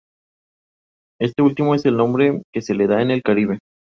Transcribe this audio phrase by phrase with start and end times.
[1.19, 3.59] Este último es el nombre que se le da en el Caribe.